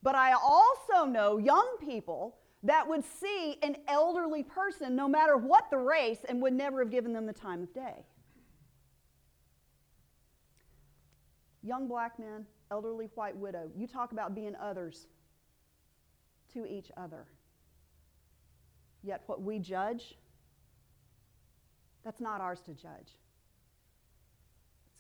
But 0.02 0.14
I 0.14 0.32
also 0.32 1.04
know 1.04 1.38
young 1.38 1.76
people 1.80 2.36
that 2.62 2.88
would 2.88 3.04
see 3.04 3.58
an 3.62 3.76
elderly 3.88 4.42
person, 4.42 4.94
no 4.94 5.08
matter 5.08 5.36
what 5.36 5.68
the 5.70 5.78
race, 5.78 6.18
and 6.28 6.40
would 6.42 6.52
never 6.52 6.78
have 6.80 6.90
given 6.90 7.12
them 7.12 7.26
the 7.26 7.32
time 7.32 7.62
of 7.62 7.74
day. 7.74 8.04
Young 11.62 11.88
black 11.88 12.18
men, 12.18 12.46
elderly 12.70 13.08
white 13.14 13.36
widow. 13.36 13.70
You 13.76 13.86
talk 13.86 14.12
about 14.12 14.34
being 14.34 14.54
others 14.56 15.06
to 16.52 16.66
each 16.66 16.90
other. 16.96 17.26
Yet 19.02 19.22
what 19.26 19.42
we 19.42 19.58
judge, 19.58 20.16
that's 22.04 22.20
not 22.20 22.40
ours 22.40 22.60
to 22.66 22.72
judge. 22.72 23.16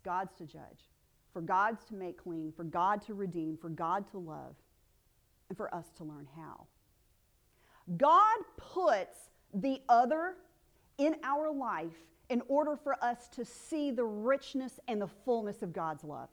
God's 0.04 0.34
to 0.36 0.44
judge. 0.44 0.90
For 1.32 1.40
God's 1.40 1.84
to 1.86 1.94
make 1.94 2.22
clean, 2.22 2.52
for 2.56 2.62
God 2.62 3.02
to 3.06 3.14
redeem, 3.14 3.56
for 3.56 3.68
God 3.68 4.08
to 4.12 4.18
love, 4.18 4.54
and 5.48 5.56
for 5.56 5.74
us 5.74 5.90
to 5.96 6.04
learn 6.04 6.28
how. 6.36 6.66
God 7.96 8.38
puts 8.56 9.30
the 9.52 9.80
other 9.88 10.36
in 10.98 11.16
our 11.24 11.52
life 11.52 11.96
in 12.30 12.40
order 12.48 12.76
for 12.76 13.02
us 13.04 13.28
to 13.28 13.44
see 13.44 13.90
the 13.90 14.04
richness 14.04 14.78
and 14.88 15.00
the 15.00 15.08
fullness 15.24 15.62
of 15.62 15.72
God's 15.72 16.04
love. 16.04 16.28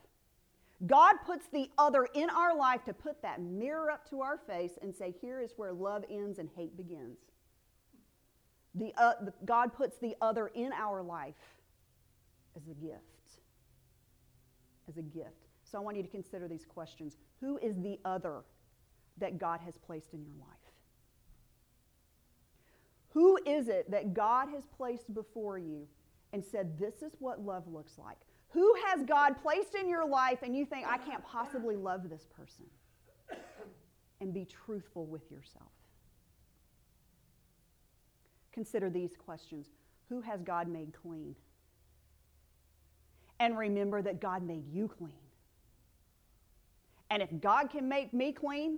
God 0.88 1.16
puts 1.26 1.48
the 1.48 1.70
other 1.78 2.08
in 2.14 2.30
our 2.30 2.56
life 2.56 2.84
to 2.86 2.94
put 2.94 3.22
that 3.22 3.42
mirror 3.42 3.92
up 3.92 4.10
to 4.10 4.22
our 4.22 4.38
face 4.38 4.80
and 4.82 4.96
say, 4.96 5.14
here 5.22 5.40
is 5.40 5.54
where 5.58 5.74
love 5.74 6.04
ends 6.10 6.40
and 6.40 6.50
hate 6.56 6.76
begins. 6.76 7.18
The, 8.74 8.94
uh, 8.98 9.14
the, 9.22 9.34
God 9.46 9.74
puts 9.74 9.98
the 9.98 10.16
other 10.22 10.48
in 10.48 10.72
our 10.74 11.04
life 11.04 11.36
as 12.56 12.64
a 12.68 12.74
gift. 12.74 13.21
As 14.92 14.98
a 14.98 15.02
gift. 15.02 15.48
So 15.64 15.78
I 15.78 15.82
want 15.82 15.96
you 15.96 16.04
to 16.04 16.10
consider 16.10 16.50
these 16.50 16.66
questions. 16.66 17.16
Who 17.40 17.58
is 17.60 17.78
the 17.78 17.98
other 18.04 18.44
that 19.20 19.38
God 19.38 19.62
has 19.62 19.78
placed 19.78 20.14
in 20.14 20.22
your 20.22 20.36
life? 20.38 20.58
Who 23.10 23.40
is 23.46 23.70
it 23.70 23.90
that 23.90 24.14
God 24.14 24.50
has 24.54 24.66
placed 24.66 25.14
before 25.14 25.58
you 25.58 25.88
and 26.34 26.44
said, 26.44 26.78
This 26.78 27.02
is 27.02 27.14
what 27.20 27.40
love 27.40 27.68
looks 27.68 27.98
like? 27.98 28.18
Who 28.50 28.76
has 28.88 29.04
God 29.04 29.42
placed 29.42 29.76
in 29.76 29.88
your 29.88 30.06
life 30.06 30.40
and 30.44 30.54
you 30.54 30.66
think, 30.66 30.86
I 30.86 30.98
can't 30.98 31.24
possibly 31.24 31.78
love 31.78 32.10
this 32.10 32.28
person? 32.36 32.66
And 34.20 34.34
be 34.34 34.46
truthful 34.46 35.06
with 35.06 35.32
yourself. 35.32 35.72
Consider 38.52 38.90
these 38.90 39.16
questions 39.16 39.70
Who 40.10 40.20
has 40.20 40.42
God 40.42 40.68
made 40.68 40.92
clean? 40.94 41.36
And 43.42 43.58
remember 43.58 44.04
that 44.04 44.22
God 44.22 44.44
made 44.44 44.72
you 44.72 44.88
clean. 44.88 45.18
And 47.10 47.24
if 47.24 47.30
God 47.42 47.72
can 47.72 47.90
make 47.90 48.14
me 48.14 48.32
clean, 48.32 48.78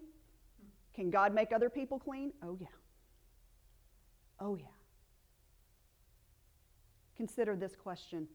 can 0.95 1.09
God 1.09 1.35
make 1.35 1.51
other 1.51 1.69
people 1.69 1.99
clean? 1.99 2.31
Oh, 2.41 2.57
yeah. 2.59 2.67
Oh, 4.39 4.55
yeah. 4.55 4.65
Consider 7.17 7.57
this 7.57 7.75
question 7.75 8.27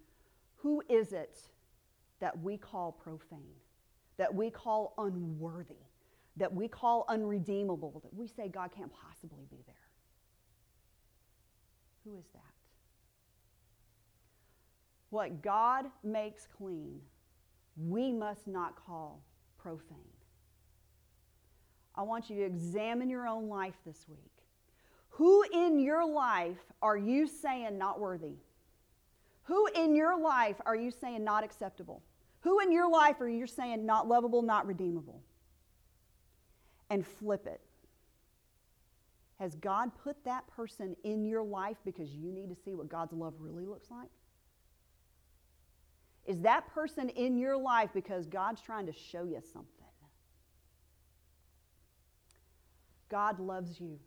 who 0.57 0.83
is 0.91 1.14
it 1.14 1.38
that 2.21 2.38
we 2.43 2.59
call 2.59 2.93
profane, 2.93 3.57
that 4.19 4.35
we 4.35 4.51
call 4.51 4.93
unworthy, 4.99 5.77
that 6.37 6.53
we 6.53 6.69
call 6.69 7.07
unredeemable, 7.09 8.01
that 8.05 8.12
we 8.12 8.27
say 8.29 8.49
God 8.49 8.71
can't 8.77 8.93
possibly 8.93 9.47
be 9.51 9.62
there? 9.67 9.75
Who 12.05 12.19
is 12.19 12.27
that? 12.35 12.58
What 15.11 15.42
God 15.42 15.87
makes 16.05 16.47
clean, 16.57 17.01
we 17.77 18.12
must 18.12 18.47
not 18.47 18.75
call 18.77 19.23
profane. 19.57 19.99
I 21.94 22.03
want 22.03 22.31
you 22.31 22.37
to 22.37 22.44
examine 22.44 23.11
your 23.11 23.27
own 23.27 23.49
life 23.49 23.75
this 23.87 24.05
week. 24.09 24.18
Who 25.11 25.42
in 25.53 25.81
your 25.81 26.07
life 26.07 26.59
are 26.81 26.97
you 26.97 27.27
saying 27.27 27.77
not 27.77 27.99
worthy? 27.99 28.37
Who 29.44 29.66
in 29.75 29.97
your 29.97 30.21
life 30.21 30.57
are 30.64 30.77
you 30.77 30.90
saying 30.90 31.25
not 31.25 31.42
acceptable? 31.42 32.03
Who 32.40 32.61
in 32.61 32.71
your 32.71 32.88
life 32.88 33.21
are 33.21 33.29
you 33.29 33.47
saying 33.47 33.85
not 33.85 34.07
lovable, 34.07 34.42
not 34.42 34.66
redeemable? 34.66 35.23
And 36.90 37.05
flip 37.05 37.47
it. 37.47 37.61
Has 39.40 39.55
God 39.57 39.90
put 40.05 40.25
that 40.25 40.47
person 40.49 40.94
in 41.03 41.25
your 41.25 41.42
life 41.42 41.79
because 41.85 42.11
you 42.11 42.31
need 42.31 42.49
to 42.51 42.57
see 42.64 42.75
what 42.75 42.88
God's 42.88 43.12
love 43.12 43.35
really 43.38 43.66
looks 43.66 43.90
like? 43.90 44.11
Is 46.29 46.43
that 46.43 46.69
person 46.69 47.09
in 47.09 47.38
your 47.38 47.57
life 47.57 47.88
because 47.95 48.27
God's 48.27 48.61
trying 48.61 48.85
to 48.85 48.93
show 48.93 49.25
you 49.25 49.41
something? 49.53 49.73
God 53.09 53.41
loves 53.41 53.81
you. 53.81 53.99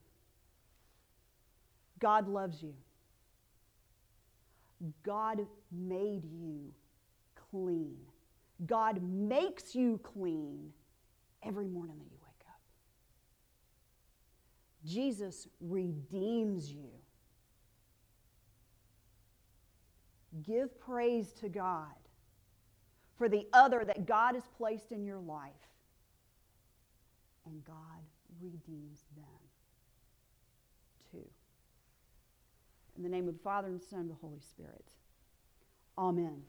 God 2.00 2.28
loves 2.28 2.62
you. 2.62 2.76
God 5.04 5.48
made 5.72 6.24
you 6.26 6.72
clean. 7.50 7.98
God 8.68 9.02
makes 9.02 9.74
you 9.74 10.00
clean 10.04 10.72
every 11.44 11.68
morning 11.68 11.98
that 11.98 12.06
you 12.06 12.18
wake 12.24 12.46
up. 12.48 12.62
Jesus 14.86 15.48
redeems 15.60 16.72
you. 16.72 16.90
Give 20.44 20.80
praise 20.80 21.34
to 21.34 21.50
God 21.50 22.01
for 23.22 23.30
the 23.30 23.46
other 23.54 23.86
that 23.86 24.08
God 24.08 24.34
has 24.34 24.46
placed 24.58 24.92
in 24.92 25.06
your 25.06 25.20
life, 25.20 25.52
and 27.46 27.64
God 27.64 27.76
redeems 28.42 29.04
them 29.16 29.26
too. 31.12 31.28
In 32.98 33.04
the 33.04 33.10
name 33.10 33.28
of 33.28 33.36
the 33.36 33.44
Father, 33.44 33.68
and 33.68 33.80
the 33.80 33.86
Son, 33.86 34.00
and 34.00 34.10
the 34.10 34.16
Holy 34.16 34.40
Spirit. 34.40 34.84
Amen. 36.00 36.42